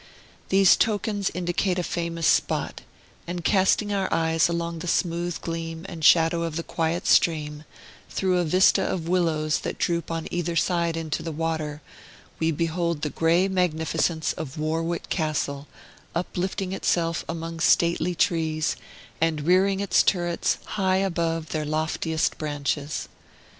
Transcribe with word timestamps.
These 0.49 0.77
tokens 0.77 1.29
indicate 1.31 1.77
a 1.77 1.83
famous 1.83 2.25
spot; 2.25 2.81
and 3.27 3.43
casting 3.45 3.93
our 3.93 4.11
eyes 4.11 4.49
along 4.49 4.79
the 4.79 4.87
smooth 4.87 5.39
gleam 5.41 5.85
and 5.87 6.03
shadow 6.03 6.41
of 6.41 6.55
the 6.55 6.63
quiet 6.63 7.05
stream, 7.05 7.65
through 8.09 8.39
a 8.39 8.43
vista 8.43 8.81
of 8.81 9.07
willows 9.07 9.59
that 9.59 9.77
droop 9.77 10.09
on 10.09 10.27
either 10.31 10.55
side 10.55 10.97
into 10.97 11.21
the 11.21 11.31
water, 11.31 11.83
we 12.39 12.49
behold 12.49 13.03
the 13.03 13.11
gray 13.11 13.47
magnificence 13.47 14.33
of 14.33 14.57
Warwick 14.57 15.07
Castle, 15.09 15.67
uplifting 16.15 16.73
itself 16.73 17.23
among 17.29 17.59
stately 17.59 18.15
trees, 18.15 18.75
and 19.21 19.41
rearing 19.45 19.81
its 19.81 20.01
turrets 20.01 20.57
high 20.65 20.97
above 20.97 21.49
their 21.49 21.63
loftiest 21.63 22.39
branches. 22.39 23.07